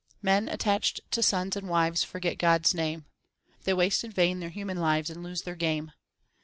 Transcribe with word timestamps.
Men 0.23 0.49
attached 0.49 1.01
to 1.11 1.21
sons 1.21 1.55
and 1.55 1.69
wives 1.69 2.03
forget 2.03 2.39
God 2.39 2.65
s 2.65 2.73
name. 2.73 3.05
They 3.65 3.73
waste 3.75 4.03
in 4.03 4.09
vain 4.11 4.39
their 4.39 4.49
human 4.49 4.77
lives 4.77 5.11
and 5.11 5.21
lose 5.21 5.43
their 5.43 5.53
game. 5.53 5.91